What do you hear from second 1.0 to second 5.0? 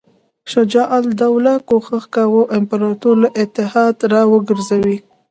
الدوله کوښښ کاوه امپراطور له اتحاد را وګرځوي.